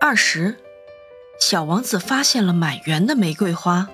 [0.00, 0.54] 二十，
[1.40, 3.88] 小王子发现了满园的玫瑰花。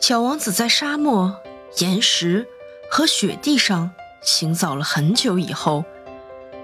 [0.00, 1.40] 小王子在沙漠、
[1.78, 2.48] 岩石
[2.90, 5.84] 和雪地上行走了很久以后，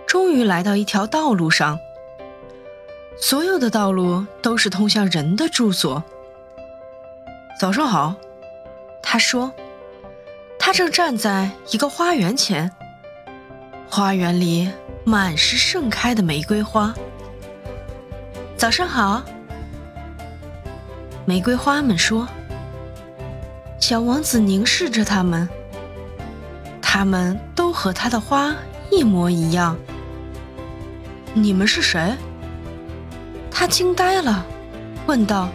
[0.04, 1.78] 终于来到一条道路上。
[3.16, 6.02] 所有的道路都是通向人的住所。
[7.60, 8.16] 早上好，
[9.02, 9.52] 他说。
[10.58, 12.70] 他正站在一个花园前，
[13.94, 14.70] 花园里
[15.04, 16.94] 满是盛开的玫瑰花。
[18.56, 19.22] 早上好，
[21.26, 22.26] 玫瑰花们说。
[23.78, 25.46] 小王子凝视着它们，
[26.80, 28.56] 它们都和他的花
[28.90, 29.76] 一模一样。
[31.34, 32.16] 你们是谁？
[33.50, 34.42] 他惊呆了，
[35.04, 35.50] 问道。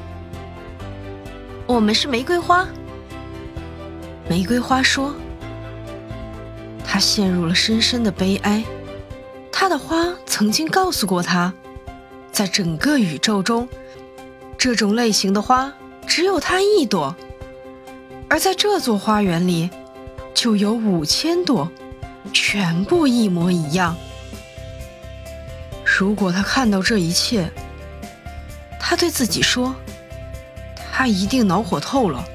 [1.66, 2.68] 我们是玫瑰花。
[4.30, 5.16] 玫瑰花说
[6.98, 8.64] ：“他陷入了深深的悲哀。
[9.52, 11.54] 他的花曾经告诉过他，
[12.32, 13.70] 在整个宇宙中，
[14.58, 15.72] 这种类型的花
[16.08, 17.16] 只有他一朵，
[18.28, 19.70] 而在这座花园里，
[20.34, 21.70] 就有五千朵，
[22.34, 23.96] 全部一模一样。
[25.86, 27.52] 如果他看到这一切，
[28.80, 29.76] 他对自己说，
[30.92, 32.26] 他一定恼火透了。”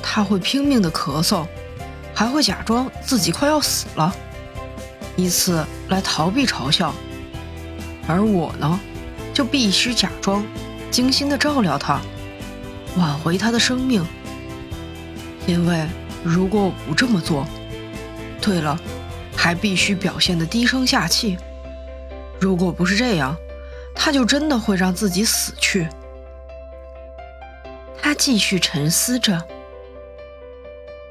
[0.00, 1.46] 他会拼命的咳嗽，
[2.14, 4.14] 还会假装自己快要死了，
[5.16, 6.94] 以此来逃避嘲笑。
[8.06, 8.78] 而我呢，
[9.32, 10.44] 就必须假装
[10.90, 12.00] 精心的照料他，
[12.96, 14.04] 挽回他的生命。
[15.46, 15.86] 因为
[16.22, 17.46] 如果我不这么做，
[18.40, 18.78] 对了，
[19.36, 21.36] 还必须表现的低声下气。
[22.40, 23.36] 如果不是这样，
[23.94, 25.88] 他就真的会让自己死去。
[28.00, 29.42] 他继续沉思着。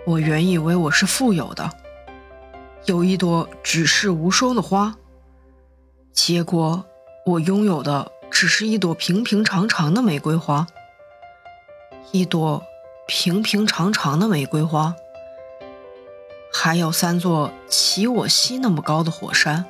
[0.03, 1.69] 我原以为我是富有的，
[2.85, 4.95] 有一朵举世无双的花，
[6.11, 6.83] 结果
[7.25, 10.65] 我拥有的只是一朵平平常常的玫瑰花，
[12.11, 12.63] 一朵
[13.07, 14.95] 平平常常的玫瑰花，
[16.51, 19.65] 还有三座齐我西那么高的火山，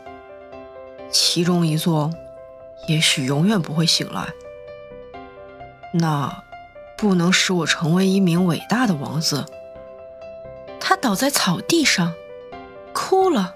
[1.09, 2.09] 其中一座
[2.88, 4.29] 也许永远不会醒来，
[5.94, 6.41] 那
[6.97, 9.45] 不能使我成为一名伟大的王子。
[11.01, 12.13] 倒在草地上，
[12.94, 13.56] 哭了。